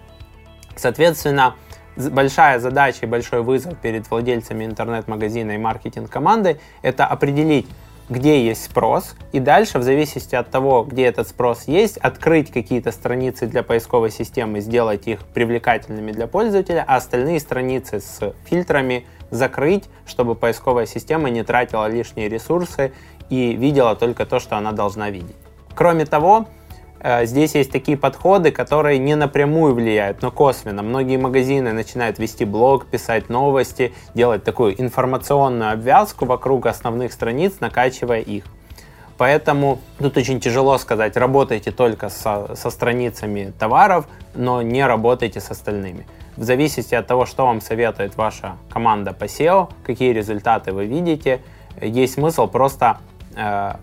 Соответственно, 0.76 1.54
большая 1.96 2.60
задача 2.60 3.00
и 3.02 3.06
большой 3.06 3.42
вызов 3.42 3.76
перед 3.78 4.08
владельцами 4.10 4.64
интернет-магазина 4.64 5.52
и 5.52 5.58
маркетинг-командой– 5.58 6.60
это 6.82 7.06
определить, 7.06 7.68
где 8.08 8.44
есть 8.44 8.64
спрос, 8.64 9.14
и 9.32 9.40
дальше, 9.40 9.78
в 9.78 9.82
зависимости 9.82 10.34
от 10.34 10.50
того, 10.50 10.84
где 10.84 11.06
этот 11.06 11.28
спрос 11.28 11.64
есть, 11.66 11.98
открыть 11.98 12.50
какие-то 12.50 12.90
страницы 12.92 13.46
для 13.46 13.62
поисковой 13.62 14.10
системы, 14.10 14.60
сделать 14.60 15.06
их 15.06 15.20
привлекательными 15.26 16.12
для 16.12 16.26
пользователя, 16.26 16.84
а 16.86 16.96
остальные 16.96 17.40
страницы 17.40 18.00
с 18.00 18.34
фильтрами 18.44 19.06
закрыть, 19.30 19.84
чтобы 20.06 20.34
поисковая 20.34 20.86
система 20.86 21.28
не 21.30 21.42
тратила 21.42 21.88
лишние 21.88 22.28
ресурсы 22.28 22.92
и 23.28 23.52
видела 23.52 23.94
только 23.94 24.24
то, 24.24 24.40
что 24.40 24.56
она 24.56 24.72
должна 24.72 25.10
видеть. 25.10 25.36
Кроме 25.74 26.06
того, 26.06 26.46
Здесь 27.22 27.54
есть 27.54 27.70
такие 27.70 27.96
подходы, 27.96 28.50
которые 28.50 28.98
не 28.98 29.14
напрямую 29.14 29.74
влияют, 29.74 30.20
но 30.20 30.32
косвенно. 30.32 30.82
Многие 30.82 31.16
магазины 31.16 31.72
начинают 31.72 32.18
вести 32.18 32.44
блог, 32.44 32.86
писать 32.86 33.28
новости, 33.28 33.92
делать 34.14 34.42
такую 34.42 34.80
информационную 34.80 35.72
обвязку 35.72 36.24
вокруг 36.24 36.66
основных 36.66 37.12
страниц, 37.12 37.60
накачивая 37.60 38.20
их. 38.20 38.44
Поэтому 39.18 39.80
тут 39.98 40.16
очень 40.16 40.38
тяжело 40.38 40.78
сказать, 40.78 41.16
работайте 41.16 41.72
только 41.72 42.08
со, 42.08 42.54
со 42.54 42.70
страницами 42.70 43.52
товаров, 43.58 44.06
но 44.34 44.62
не 44.62 44.86
работайте 44.86 45.40
с 45.40 45.50
остальными. 45.50 46.06
В 46.36 46.44
зависимости 46.44 46.94
от 46.94 47.08
того, 47.08 47.26
что 47.26 47.44
вам 47.44 47.60
советует 47.60 48.16
ваша 48.16 48.56
команда 48.70 49.12
по 49.12 49.24
SEO, 49.24 49.70
какие 49.84 50.12
результаты 50.12 50.72
вы 50.72 50.86
видите, 50.86 51.40
есть 51.82 52.14
смысл 52.14 52.46
просто 52.46 52.98
э, 53.17 53.17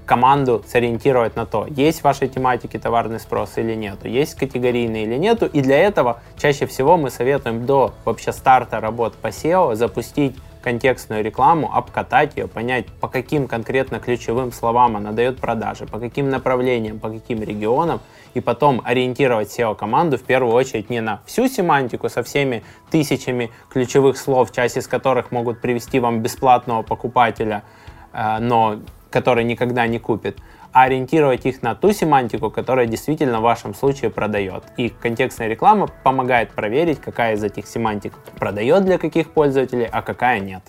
команду 0.05 0.63
сориентировать 0.67 1.35
на 1.35 1.45
то, 1.45 1.65
есть 1.69 2.01
в 2.01 2.03
вашей 2.03 2.27
тематике 2.27 2.77
товарный 2.79 3.19
спрос 3.19 3.57
или 3.57 3.73
нету, 3.73 4.07
есть 4.07 4.35
категорийный 4.35 5.03
или 5.03 5.15
нету. 5.15 5.45
И 5.45 5.61
для 5.61 5.77
этого 5.77 6.21
чаще 6.37 6.65
всего 6.65 6.97
мы 6.97 7.09
советуем 7.09 7.65
до 7.65 7.93
вообще 8.03 8.33
старта 8.33 8.79
работ 8.79 9.15
по 9.15 9.27
SEO 9.27 9.75
запустить 9.75 10.35
контекстную 10.65 11.23
рекламу, 11.23 11.71
обкатать 11.71 12.35
ее, 12.35 12.47
понять, 12.47 12.87
по 12.87 13.07
каким 13.07 13.47
конкретно 13.47 13.99
ключевым 13.99 14.51
словам 14.51 14.97
она 14.97 15.11
дает 15.11 15.39
продажи, 15.39 15.85
по 15.85 15.99
каким 15.99 16.29
направлениям, 16.31 16.99
по 16.99 17.09
каким 17.11 17.43
регионам, 17.43 18.01
и 18.33 18.41
потом 18.41 18.81
ориентировать 18.83 19.47
SEO-команду 19.57 20.17
в 20.17 20.23
первую 20.23 20.53
очередь 20.55 20.89
не 20.89 21.01
на 21.01 21.21
всю 21.27 21.47
семантику 21.47 22.09
со 22.09 22.23
всеми 22.23 22.63
тысячами 22.89 23.51
ключевых 23.69 24.17
слов, 24.17 24.51
часть 24.51 24.77
из 24.77 24.87
которых 24.87 25.31
могут 25.31 25.61
привести 25.61 25.99
вам 25.99 26.21
бесплатного 26.21 26.81
покупателя, 26.81 27.61
э, 28.11 28.39
но 28.39 28.79
который 29.15 29.45
никогда 29.45 29.87
не 29.87 29.97
купит, 29.97 30.39
а 30.73 30.83
ориентировать 30.83 31.45
их 31.45 31.61
на 31.61 31.73
ту 31.73 31.93
семантику, 31.93 32.51
которая 32.51 32.85
действительно 32.85 33.39
в 33.39 33.43
вашем 33.43 33.73
случае 33.73 34.11
продает. 34.11 34.65
И 34.75 34.89
контекстная 34.89 35.47
реклама 35.47 35.87
помогает 36.03 36.51
проверить, 36.51 36.99
какая 36.99 37.35
из 37.35 37.43
этих 37.45 37.65
семантик 37.65 38.11
продает 38.37 38.83
для 38.83 38.97
каких 38.97 39.31
пользователей, 39.31 39.87
а 39.89 40.01
какая 40.01 40.41
нет. 40.41 40.63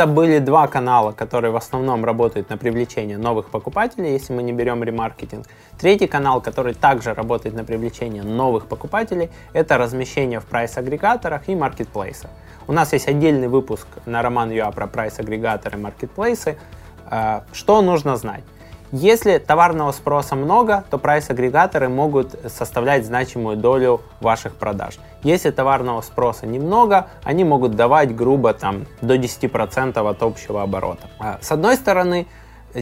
Это 0.00 0.08
были 0.08 0.38
два 0.38 0.66
канала, 0.66 1.12
которые 1.12 1.50
в 1.50 1.56
основном 1.56 2.06
работают 2.06 2.48
на 2.48 2.56
привлечение 2.56 3.18
новых 3.18 3.50
покупателей, 3.50 4.12
если 4.12 4.32
мы 4.32 4.42
не 4.42 4.50
берем 4.50 4.82
ремаркетинг. 4.82 5.46
Третий 5.78 6.06
канал, 6.06 6.40
который 6.40 6.72
также 6.72 7.12
работает 7.12 7.54
на 7.54 7.64
привлечение 7.64 8.22
новых 8.22 8.66
покупателей, 8.66 9.28
это 9.52 9.76
размещение 9.76 10.40
в 10.40 10.46
прайс-агрегаторах 10.46 11.50
и 11.50 11.54
маркетплейсах. 11.54 12.30
У 12.66 12.72
нас 12.72 12.94
есть 12.94 13.08
отдельный 13.08 13.48
выпуск 13.48 13.86
на 14.06 14.22
Роман 14.22 14.50
Юа 14.50 14.70
про 14.70 14.86
прайс-агрегаторы 14.86 15.76
и 15.76 15.82
маркетплейсы. 15.82 16.56
А, 17.04 17.44
что 17.52 17.82
нужно 17.82 18.16
знать? 18.16 18.44
Если 18.92 19.38
товарного 19.38 19.92
спроса 19.92 20.34
много, 20.34 20.84
то 20.90 20.98
прайс-агрегаторы 20.98 21.88
могут 21.88 22.34
составлять 22.48 23.06
значимую 23.06 23.56
долю 23.56 24.00
ваших 24.20 24.56
продаж. 24.56 24.98
Если 25.22 25.50
товарного 25.50 26.00
спроса 26.00 26.46
немного, 26.46 27.06
они 27.22 27.44
могут 27.44 27.76
давать 27.76 28.14
грубо 28.16 28.52
там, 28.52 28.86
до 29.00 29.14
10% 29.14 30.10
от 30.10 30.22
общего 30.22 30.62
оборота. 30.62 31.08
А, 31.20 31.38
с 31.40 31.52
одной 31.52 31.76
стороны, 31.76 32.26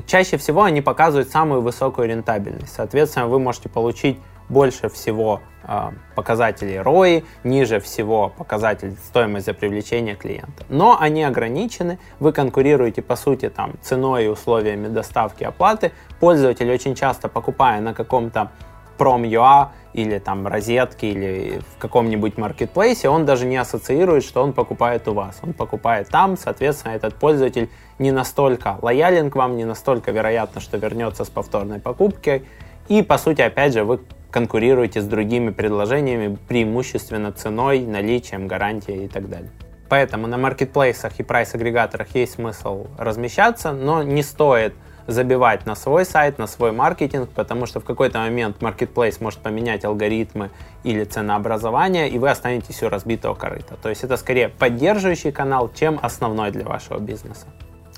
чаще 0.06 0.38
всего 0.38 0.62
они 0.62 0.80
показывают 0.80 1.28
самую 1.28 1.60
высокую 1.60 2.08
рентабельность. 2.08 2.72
Соответственно, 2.74 3.26
вы 3.26 3.38
можете 3.38 3.68
получить 3.68 4.18
больше 4.48 4.88
всего 4.88 5.40
э, 5.64 5.90
показателей 6.14 6.76
ROI, 6.76 7.24
ниже 7.44 7.80
всего 7.80 8.32
показатель 8.36 8.96
стоимость 9.04 9.46
за 9.46 9.54
привлечение 9.54 10.14
клиента. 10.14 10.64
Но 10.68 10.96
они 10.98 11.22
ограничены, 11.24 11.98
вы 12.20 12.32
конкурируете 12.32 13.02
по 13.02 13.16
сути 13.16 13.48
там 13.48 13.74
ценой 13.82 14.24
и 14.24 14.28
условиями 14.28 14.88
доставки 14.88 15.44
оплаты. 15.44 15.92
Пользователь 16.20 16.70
очень 16.70 16.94
часто 16.94 17.28
покупая 17.28 17.80
на 17.80 17.94
каком-то 17.94 18.50
Prom.ua 18.98 19.68
или 19.94 20.18
там 20.18 20.46
розетки 20.46 21.06
или 21.06 21.60
в 21.74 21.78
каком-нибудь 21.78 22.36
маркетплейсе, 22.36 23.08
он 23.08 23.24
даже 23.24 23.46
не 23.46 23.56
ассоциирует, 23.56 24.24
что 24.24 24.42
он 24.42 24.52
покупает 24.52 25.08
у 25.08 25.14
вас. 25.14 25.38
Он 25.42 25.52
покупает 25.52 26.08
там, 26.08 26.36
соответственно, 26.36 26.92
этот 26.92 27.14
пользователь 27.14 27.70
не 27.98 28.10
настолько 28.10 28.76
лоялен 28.82 29.30
к 29.30 29.36
вам, 29.36 29.56
не 29.56 29.64
настолько 29.64 30.10
вероятно, 30.10 30.60
что 30.60 30.76
вернется 30.76 31.24
с 31.24 31.30
повторной 31.30 31.78
покупкой. 31.80 32.44
И, 32.88 33.02
по 33.02 33.18
сути, 33.18 33.42
опять 33.42 33.74
же, 33.74 33.84
вы 33.84 34.00
конкурируете 34.30 35.00
с 35.00 35.04
другими 35.04 35.50
предложениями 35.50 36.38
преимущественно 36.48 37.32
ценой, 37.32 37.80
наличием, 37.80 38.46
гарантией 38.46 39.04
и 39.04 39.08
так 39.08 39.28
далее. 39.28 39.50
Поэтому 39.88 40.26
на 40.26 40.36
маркетплейсах 40.36 41.18
и 41.18 41.22
прайс-агрегаторах 41.22 42.14
есть 42.14 42.34
смысл 42.34 42.88
размещаться, 42.98 43.72
но 43.72 44.02
не 44.02 44.22
стоит 44.22 44.74
забивать 45.06 45.64
на 45.64 45.74
свой 45.74 46.04
сайт, 46.04 46.38
на 46.38 46.46
свой 46.46 46.72
маркетинг, 46.72 47.30
потому 47.34 47.64
что 47.64 47.80
в 47.80 47.84
какой-то 47.84 48.18
момент 48.18 48.60
маркетплейс 48.60 49.20
может 49.22 49.40
поменять 49.40 49.86
алгоритмы 49.86 50.50
или 50.84 51.04
ценообразование, 51.04 52.10
и 52.10 52.18
вы 52.18 52.28
останетесь 52.28 52.82
у 52.82 52.90
разбитого 52.90 53.34
корыта. 53.34 53.76
То 53.82 53.88
есть 53.88 54.04
это 54.04 54.18
скорее 54.18 54.50
поддерживающий 54.50 55.32
канал, 55.32 55.70
чем 55.74 55.98
основной 56.02 56.50
для 56.50 56.66
вашего 56.66 56.98
бизнеса. 56.98 57.46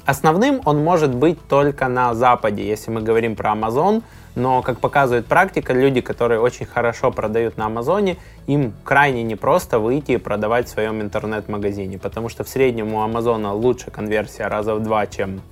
Основным 0.07 0.61
он 0.65 0.83
может 0.85 1.13
быть 1.13 1.39
только 1.49 1.89
на 1.89 2.15
Западе, 2.15 2.67
если 2.67 2.93
мы 2.93 3.03
говорим 3.03 3.35
про 3.35 3.53
Amazon, 3.53 4.03
но, 4.35 4.63
как 4.63 4.81
показывает 4.81 5.27
практика, 5.27 5.73
люди, 5.73 6.01
которые 6.01 6.41
очень 6.41 6.67
хорошо 6.67 7.11
продают 7.11 7.57
на 7.57 7.67
Амазоне, 7.67 8.17
им 8.47 8.73
крайне 8.85 9.23
непросто 9.23 9.79
выйти 9.79 10.13
и 10.13 10.17
продавать 10.17 10.69
в 10.69 10.71
своем 10.71 11.01
интернет-магазине, 11.01 11.99
потому 11.99 12.29
что 12.29 12.45
в 12.45 12.49
среднем 12.49 12.95
у 12.95 13.01
Амазона 13.01 13.53
лучше 13.53 13.91
конверсия 13.91 14.47
раза 14.47 14.75
в 14.75 14.83
два, 14.83 15.07
чем 15.07 15.43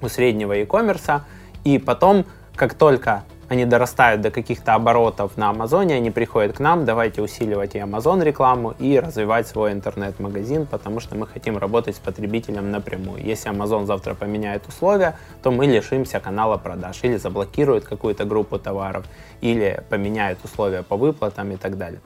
у 0.00 0.08
среднего 0.08 0.52
e-commerce, 0.52 1.20
и 1.64 1.78
потом, 1.78 2.24
как 2.54 2.74
только 2.74 3.24
они 3.52 3.66
дорастают 3.66 4.22
до 4.22 4.30
каких-то 4.30 4.74
оборотов 4.74 5.36
на 5.36 5.50
Амазоне, 5.50 5.96
они 5.96 6.10
приходят 6.10 6.56
к 6.56 6.60
нам, 6.60 6.86
давайте 6.86 7.20
усиливать 7.20 7.74
и 7.74 7.78
Амазон 7.78 8.22
рекламу, 8.22 8.74
и 8.78 8.98
развивать 8.98 9.46
свой 9.46 9.72
интернет-магазин, 9.72 10.66
потому 10.66 11.00
что 11.00 11.16
мы 11.16 11.26
хотим 11.26 11.58
работать 11.58 11.96
с 11.96 11.98
потребителем 11.98 12.70
напрямую. 12.70 13.22
Если 13.22 13.50
Амазон 13.50 13.86
завтра 13.86 14.14
поменяет 14.14 14.66
условия, 14.68 15.18
то 15.42 15.50
мы 15.50 15.66
лишимся 15.66 16.18
канала 16.18 16.56
продаж, 16.56 17.04
или 17.04 17.18
заблокирует 17.18 17.84
какую-то 17.84 18.24
группу 18.24 18.58
товаров, 18.58 19.04
или 19.42 19.82
поменяет 19.90 20.38
условия 20.44 20.82
по 20.82 20.96
выплатам 20.96 21.50
и 21.50 21.56
так 21.56 21.76
далее. 21.76 22.00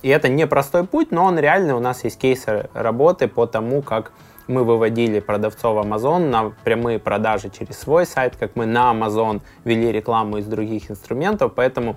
И 0.00 0.08
это 0.08 0.30
не 0.30 0.46
простой 0.46 0.84
путь, 0.84 1.10
но 1.10 1.26
он 1.26 1.38
реальный. 1.38 1.74
У 1.74 1.80
нас 1.80 2.04
есть 2.04 2.18
кейсы 2.18 2.70
работы 2.72 3.28
по 3.28 3.44
тому, 3.46 3.82
как 3.82 4.12
мы 4.50 4.64
выводили 4.64 5.20
продавцов 5.20 5.86
Amazon 5.86 6.28
на 6.28 6.50
прямые 6.64 6.98
продажи 6.98 7.50
через 7.50 7.78
свой 7.78 8.04
сайт, 8.04 8.34
как 8.36 8.56
мы 8.56 8.66
на 8.66 8.92
Amazon 8.92 9.42
вели 9.64 9.92
рекламу 9.92 10.38
из 10.38 10.46
других 10.46 10.90
инструментов, 10.90 11.52
поэтому 11.54 11.96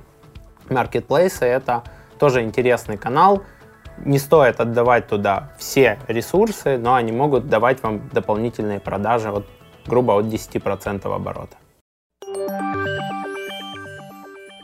маркетплейсы 0.69 1.45
это 1.45 1.83
тоже 2.19 2.43
интересный 2.43 2.97
канал. 2.97 3.41
Не 4.05 4.19
стоит 4.19 4.59
отдавать 4.59 5.07
туда 5.07 5.51
все 5.57 5.97
ресурсы, 6.07 6.77
но 6.77 6.93
они 6.93 7.11
могут 7.11 7.49
давать 7.49 7.81
вам 7.81 8.07
дополнительные 8.09 8.79
продажи 8.79 9.29
от, 9.29 9.45
грубо 9.87 10.11
от 10.13 10.25
10% 10.25 11.11
оборота. 11.11 11.57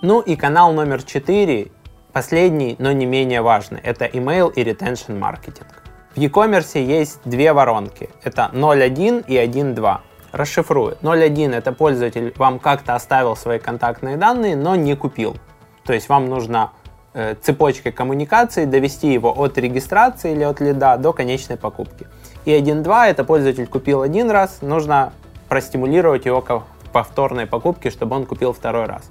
Ну 0.01 0.21
и 0.21 0.35
канал 0.35 0.73
номер 0.73 1.01
4, 1.01 1.71
последний, 2.13 2.75
но 2.77 2.91
не 2.91 3.07
менее 3.07 3.41
важный, 3.41 3.79
это 3.81 4.05
email 4.05 4.53
и 4.53 4.63
retention 4.63 5.17
маркетинг. 5.17 5.88
В 6.15 6.19
e-commerce 6.19 6.79
есть 6.79 7.19
две 7.23 7.53
воронки. 7.53 8.09
Это 8.23 8.49
0.1 8.53 9.25
и 9.27 9.35
1.2. 9.35 9.97
Расшифрую. 10.31 10.97
0.1 11.01 11.55
это 11.55 11.71
пользователь 11.71 12.33
вам 12.37 12.59
как-то 12.59 12.95
оставил 12.95 13.35
свои 13.35 13.59
контактные 13.59 14.17
данные, 14.17 14.55
но 14.55 14.75
не 14.75 14.95
купил. 14.95 15.37
То 15.85 15.93
есть 15.93 16.09
вам 16.09 16.27
нужно 16.27 16.71
э, 17.13 17.35
цепочкой 17.41 17.91
коммуникации 17.91 18.65
довести 18.65 19.13
его 19.13 19.31
от 19.31 19.57
регистрации 19.57 20.31
или 20.31 20.43
от 20.43 20.59
лида 20.59 20.97
до 20.97 21.13
конечной 21.13 21.57
покупки. 21.57 22.07
И 22.45 22.51
1.2 22.51 23.05
это 23.07 23.23
пользователь 23.23 23.67
купил 23.67 24.01
один 24.01 24.31
раз, 24.31 24.61
нужно 24.61 25.13
простимулировать 25.47 26.25
его 26.25 26.41
к 26.41 26.63
повторной 26.91 27.45
покупке, 27.45 27.91
чтобы 27.91 28.15
он 28.15 28.25
купил 28.25 28.53
второй 28.53 28.85
раз. 28.85 29.09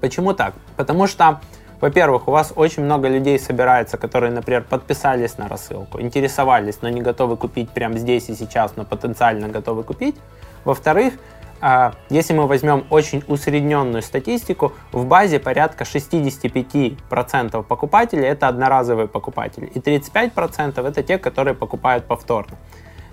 Почему 0.00 0.32
так? 0.32 0.54
Потому 0.76 1.06
что 1.06 1.40
во-первых, 1.80 2.28
у 2.28 2.30
вас 2.30 2.52
очень 2.56 2.84
много 2.84 3.08
людей 3.08 3.38
собирается, 3.38 3.96
которые, 3.98 4.32
например, 4.32 4.62
подписались 4.62 5.38
на 5.38 5.48
рассылку, 5.48 6.00
интересовались, 6.00 6.78
но 6.82 6.88
не 6.88 7.02
готовы 7.02 7.36
купить 7.36 7.70
прямо 7.70 7.98
здесь 7.98 8.28
и 8.28 8.34
сейчас, 8.34 8.76
но 8.76 8.84
потенциально 8.84 9.48
готовы 9.48 9.82
купить. 9.82 10.16
Во-вторых, 10.64 11.14
а, 11.60 11.94
если 12.10 12.34
мы 12.34 12.46
возьмем 12.46 12.84
очень 12.90 13.22
усредненную 13.28 14.02
статистику, 14.02 14.72
в 14.92 15.06
базе 15.06 15.38
порядка 15.38 15.84
65% 15.84 17.66
покупателей 17.66 18.26
это 18.26 18.48
одноразовые 18.48 19.08
покупатели, 19.08 19.66
и 19.66 19.80
35% 19.80 20.86
это 20.86 21.02
те, 21.02 21.18
которые 21.18 21.54
покупают 21.54 22.04
повторно. 22.04 22.56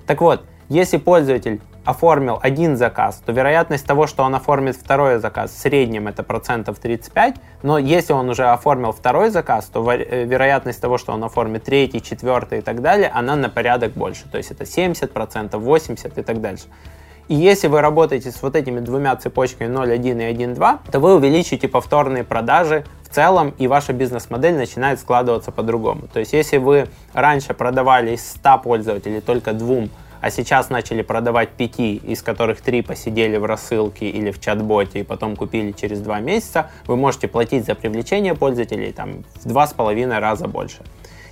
Так 0.05 0.21
вот, 0.21 0.43
если 0.69 0.97
пользователь 0.97 1.61
оформил 1.85 2.39
один 2.41 2.77
заказ, 2.77 3.21
то 3.25 3.31
вероятность 3.31 3.85
того, 3.85 4.07
что 4.07 4.23
он 4.23 4.35
оформит 4.35 4.75
второй 4.75 5.19
заказ, 5.19 5.51
в 5.51 5.59
среднем 5.59 6.07
это 6.07 6.23
процентов 6.23 6.79
35, 6.79 7.35
но 7.61 7.77
если 7.77 8.13
он 8.13 8.29
уже 8.29 8.45
оформил 8.45 8.91
второй 8.91 9.29
заказ, 9.29 9.65
то 9.65 9.91
э, 9.91 10.25
вероятность 10.25 10.79
того, 10.79 10.97
что 10.97 11.11
он 11.11 11.23
оформит 11.23 11.63
третий, 11.63 12.01
четвертый 12.01 12.59
и 12.59 12.61
так 12.61 12.81
далее, 12.81 13.11
она 13.13 13.35
на 13.35 13.49
порядок 13.49 13.93
больше, 13.93 14.29
то 14.29 14.37
есть 14.37 14.51
это 14.51 14.65
70 14.65 15.11
процентов, 15.11 15.61
80 15.61 16.17
и 16.17 16.21
так 16.21 16.41
дальше. 16.41 16.65
И 17.29 17.35
если 17.35 17.67
вы 17.67 17.79
работаете 17.79 18.31
с 18.31 18.41
вот 18.41 18.55
этими 18.55 18.79
двумя 18.79 19.15
цепочками 19.15 19.69
0.1 19.69 20.31
и 20.31 20.35
1.2, 20.35 20.79
то 20.91 20.99
вы 20.99 21.15
увеличите 21.15 21.69
повторные 21.69 22.25
продажи 22.25 22.85
в 23.01 23.15
целом, 23.15 23.53
и 23.57 23.67
ваша 23.67 23.93
бизнес-модель 23.93 24.55
начинает 24.55 24.99
складываться 24.99 25.51
по-другому. 25.51 26.03
То 26.11 26.19
есть 26.19 26.33
если 26.33 26.57
вы 26.57 26.87
раньше 27.13 27.53
продавали 27.53 28.15
из 28.15 28.29
100 28.29 28.57
пользователей 28.59 29.21
только 29.21 29.53
двум 29.53 29.89
а 30.23 30.29
сейчас 30.29 30.69
начали 30.69 31.01
продавать 31.01 31.49
пяти, 31.49 31.97
из 31.97 32.23
которых 32.23 32.61
три 32.61 32.81
посидели 32.81 33.35
в 33.35 33.43
рассылке 33.43 34.09
или 34.09 34.31
в 34.31 34.39
чат-боте 34.39 35.01
и 35.01 35.03
потом 35.03 35.35
купили 35.35 35.73
через 35.73 35.99
два 35.99 36.21
месяца, 36.21 36.71
вы 36.87 36.95
можете 36.95 37.27
платить 37.27 37.65
за 37.65 37.75
привлечение 37.75 38.33
пользователей 38.33 38.93
там, 38.93 39.25
в 39.35 39.45
два 39.45 39.67
с 39.67 39.73
половиной 39.73 40.19
раза 40.19 40.47
больше. 40.47 40.77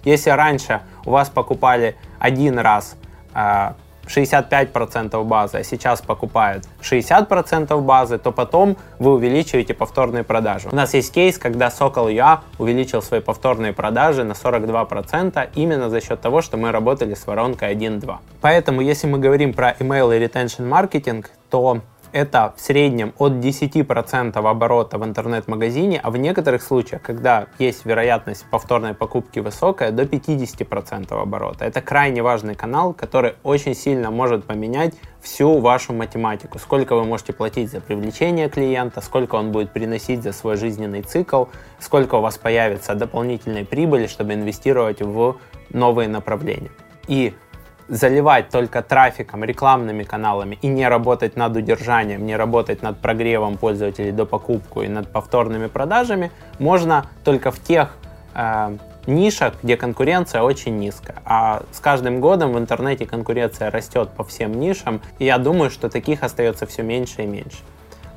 Если 0.04 0.30
раньше 0.30 0.82
у 1.06 1.12
вас 1.12 1.30
покупали 1.30 1.96
один 2.20 2.60
раз 2.60 2.98
э, 3.34 3.72
65% 4.08 5.24
базы, 5.24 5.58
а 5.58 5.64
сейчас 5.64 6.02
покупают 6.02 6.66
60% 6.82 7.80
базы, 7.82 8.18
то 8.18 8.32
потом 8.32 8.78
вы 9.00 9.14
увеличиваете 9.14 9.74
повторные 9.74 10.24
продажи. 10.24 10.70
У 10.72 10.76
нас 10.76 10.94
есть 10.94 11.14
кейс, 11.14 11.38
когда 11.38 11.68
Sokol.ua 11.68 12.40
увеличил 12.58 13.02
свои 13.02 13.22
повторные 13.22 13.74
продажи 13.74 14.24
на 14.24 14.34
42% 14.34 15.50
именно 15.56 15.90
за 15.90 16.02
счет 16.02 16.22
того, 16.22 16.42
что 16.42 16.58
мы 16.58 16.72
работали 16.72 17.14
с 17.14 17.26
воронкой 17.28 17.74
1.2. 17.74 18.18
Поэтому, 18.42 18.82
если 18.82 19.08
мы 19.08 19.20
говорим 19.20 19.54
про 19.54 19.72
email 19.80 20.16
и 20.16 20.24
retention 20.24 20.68
маркетинг, 20.68 21.32
то 21.50 21.82
это 22.14 22.54
в 22.58 22.62
среднем 22.62 23.14
от 23.18 23.34
10% 23.34 24.38
оборота 24.38 24.98
в 24.98 25.06
интернет-магазине, 25.06 26.00
а 26.02 26.12
в 26.12 26.18
некоторых 26.18 26.62
случаях, 26.62 27.02
когда 27.02 27.48
есть 27.60 27.86
вероятность 27.86 28.46
повторной 28.50 28.94
покупки 28.94 29.40
высокая, 29.40 29.92
до 29.92 30.04
50% 30.04 31.14
оборота. 31.14 31.66
Это 31.66 31.82
крайне 31.82 32.22
важный 32.22 32.56
канал, 32.56 32.94
который 32.94 33.36
очень 33.44 33.76
сильно 33.76 34.12
может 34.12 34.46
поменять 34.46 34.94
всю 35.22 35.60
вашу 35.60 35.94
математику. 35.94 36.60
Сколько 36.60 36.96
вы 36.96 37.06
можете 37.06 37.34
платить 37.34 37.72
за 37.72 37.80
привлечение 37.80 38.50
клиента, 38.50 39.02
сколько 39.02 39.36
он 39.36 39.52
будет 39.52 39.72
приносить 39.72 40.24
за 40.24 40.32
свой 40.32 40.58
жизненный 40.58 41.04
цикл, 41.04 41.46
сколько 41.80 42.16
у 42.16 42.22
вас 42.22 42.38
появится 42.38 42.96
дополнительной 42.96 43.66
прибыли, 43.66 44.08
чтобы 44.08 44.34
инвестировать 44.34 45.02
в 45.02 45.38
новые 45.70 46.08
направления. 46.08 46.72
И 47.08 47.34
заливать 47.92 48.50
только 48.50 48.82
трафиком, 48.82 49.44
рекламными 49.44 50.04
каналами 50.04 50.58
и 50.62 50.68
не 50.68 50.88
работать 50.88 51.36
над 51.36 51.58
удержанием, 51.58 52.26
не 52.26 52.38
работать 52.38 52.82
над 52.82 52.98
прогревом 52.98 53.58
пользователей 53.58 54.14
до 54.14 54.26
покупку 54.26 54.82
и 54.82 54.88
над 54.88 55.12
повторными 55.12 55.68
продажами, 55.68 56.32
можно 56.58 57.08
только 57.26 57.52
в 57.52 57.60
тех 57.62 57.98
э, 58.34 58.78
нишах, 59.08 59.56
где 59.62 59.76
конкуренция 59.76 60.42
очень 60.42 60.80
низкая. 60.80 61.18
А 61.26 61.64
с 61.74 61.82
каждым 61.82 62.22
годом 62.22 62.54
в 62.54 62.58
интернете 62.58 63.06
конкуренция 63.06 63.70
растет 63.70 64.12
по 64.16 64.24
всем 64.24 64.58
нишам, 64.58 65.02
и 65.20 65.26
я 65.26 65.38
думаю, 65.38 65.70
что 65.70 65.90
таких 65.90 66.24
остается 66.24 66.66
все 66.66 66.84
меньше 66.84 67.24
и 67.24 67.28
меньше. 67.28 67.60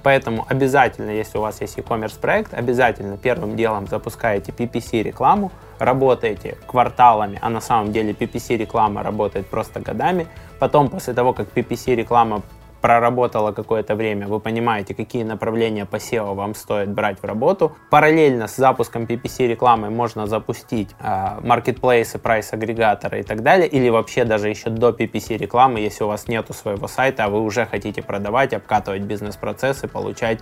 Поэтому 0.05 0.45
обязательно, 0.51 1.11
если 1.11 1.39
у 1.39 1.41
вас 1.41 1.63
есть 1.63 1.79
e-commerce 1.79 2.21
проект, 2.21 2.53
обязательно 2.53 3.17
первым 3.17 3.57
делом 3.57 3.87
запускаете 3.87 4.53
PPC 4.53 5.03
рекламу, 5.03 5.51
работаете 5.79 6.59
кварталами, 6.67 7.39
а 7.41 7.49
на 7.49 7.63
самом 7.63 7.91
деле 7.91 8.13
PPC 8.13 8.59
реклама 8.59 9.03
работает 9.03 9.47
просто 9.47 9.81
годами. 9.81 10.27
Потом, 10.59 10.91
после 10.91 11.15
того, 11.15 11.33
как 11.33 11.49
PPC 11.55 11.95
реклама 11.95 12.43
проработала 12.85 13.53
какое-то 13.53 13.95
время, 13.95 14.29
вы 14.29 14.41
понимаете, 14.41 14.95
какие 14.95 15.23
направления 15.23 15.87
по 15.87 15.97
SEO 15.97 16.35
вам 16.35 16.55
стоит 16.55 16.91
брать 16.91 17.19
в 17.19 17.25
работу. 17.25 17.73
Параллельно 17.89 18.47
с 18.47 18.57
запуском 18.57 19.05
PPC 19.05 19.47
рекламы 19.47 19.89
можно 19.89 20.27
запустить 20.27 20.91
э, 21.01 21.41
маркетплейсы, 21.41 22.19
прайс-агрегаторы 22.19 23.21
и 23.21 23.23
так 23.23 23.43
далее, 23.43 23.69
или 23.69 23.89
вообще 23.89 24.27
даже 24.27 24.51
еще 24.51 24.69
до 24.69 24.91
PPC 24.91 25.39
рекламы, 25.39 25.81
если 25.81 26.05
у 26.05 26.09
вас 26.09 26.29
нету 26.29 26.53
своего 26.53 26.87
сайта, 26.87 27.25
а 27.25 27.29
вы 27.31 27.41
уже 27.41 27.65
хотите 27.65 28.03
продавать, 28.03 28.53
обкатывать 28.53 29.01
бизнес-процессы, 29.01 29.89
получать 29.89 30.41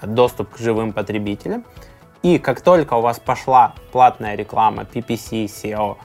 э, 0.00 0.06
доступ 0.06 0.54
к 0.54 0.58
живым 0.58 0.94
потребителям. 0.94 1.66
И 2.22 2.38
как 2.38 2.62
только 2.62 2.94
у 2.94 3.02
вас 3.02 3.18
пошла 3.18 3.74
платная 3.92 4.36
реклама, 4.36 4.84
PPC, 4.84 5.44
SEO, 5.44 5.98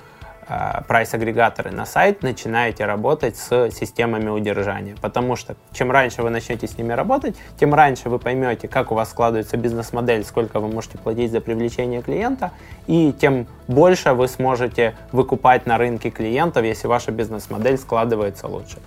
прайс-агрегаторы 0.88 1.72
на 1.72 1.86
сайт, 1.86 2.24
начинаете 2.24 2.86
работать 2.86 3.38
с 3.38 3.70
системами 3.72 4.30
удержания. 4.30 4.96
Потому 5.00 5.36
что 5.36 5.56
чем 5.72 5.92
раньше 5.92 6.24
вы 6.24 6.32
начнете 6.32 6.68
с 6.68 6.78
ними 6.78 6.94
работать, 6.94 7.36
тем 7.60 7.74
раньше 7.74 8.10
вы 8.10 8.18
поймете, 8.18 8.68
как 8.68 8.92
у 8.92 8.96
вас 8.96 9.12
складывается 9.12 9.58
бизнес-модель, 9.58 10.26
сколько 10.26 10.60
вы 10.60 10.68
можете 10.68 10.98
платить 10.98 11.32
за 11.32 11.40
привлечение 11.40 12.02
клиента, 12.02 12.52
и 12.88 13.14
тем 13.14 13.48
больше 13.68 14.14
вы 14.14 14.28
сможете 14.28 14.96
выкупать 15.12 15.66
на 15.66 15.78
рынке 15.78 16.10
клиентов, 16.10 16.64
если 16.64 16.88
ваша 16.88 17.12
бизнес-модель 17.12 17.78
складывается 17.78 18.48
лучше. 18.48 18.78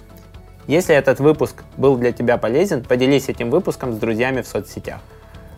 Если 0.66 0.95
этот 0.95 1.21
выпуск 1.21 1.64
был 1.76 1.97
для 1.97 2.12
тебя 2.12 2.38
полезен, 2.38 2.85
поделись 2.85 3.28
этим 3.28 3.50
выпуском 3.50 3.92
с 3.92 3.97
друзьями 3.99 4.42
в 4.42 4.47
соцсетях. 4.47 5.00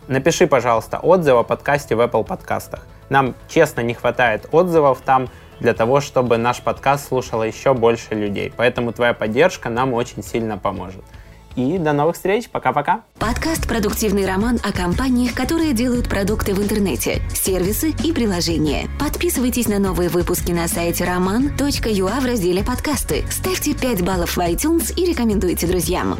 Напиши, 0.09 0.47
пожалуйста, 0.47 0.99
отзыв 0.99 1.35
о 1.35 1.43
подкасте 1.45 1.95
в 1.95 2.01
Apple 2.01 2.25
подкастах. 2.25 2.87
Нам 3.09 3.35
честно 3.49 3.81
не 3.81 3.95
хватает 3.95 4.47
отзывов 4.53 5.01
там, 5.03 5.29
для 5.61 5.75
того, 5.75 6.01
чтобы 6.01 6.37
наш 6.37 6.61
подкаст 6.61 7.09
слушало 7.09 7.43
еще 7.43 7.75
больше 7.75 8.15
людей. 8.15 8.53
Поэтому 8.57 8.93
твоя 8.93 9.15
поддержка 9.15 9.69
нам 9.69 9.95
очень 9.95 10.23
сильно 10.23 10.59
поможет. 10.59 11.05
И 11.57 11.79
до 11.79 11.93
новых 11.93 12.17
встреч. 12.17 12.49
Пока-пока. 12.51 13.03
Подкаст 13.19 13.69
«Продуктивный 13.69 14.27
роман» 14.27 14.59
о 14.64 14.73
компаниях, 14.73 15.35
которые 15.35 15.73
делают 15.73 16.09
продукты 16.09 16.53
в 16.53 16.61
интернете, 16.61 17.23
сервисы 17.33 17.90
и 18.03 18.12
приложения. 18.12 18.88
Подписывайтесь 18.99 19.69
на 19.69 19.79
новые 19.79 20.09
выпуски 20.09 20.51
на 20.51 20.67
сайте 20.67 21.05
roman.ua 21.05 22.21
в 22.21 22.25
разделе 22.25 22.64
«Подкасты». 22.64 23.25
Ставьте 23.31 23.75
5 23.75 24.03
баллов 24.03 24.37
в 24.37 24.40
iTunes 24.40 24.93
и 24.95 25.07
рекомендуйте 25.07 25.67
друзьям. 25.67 26.17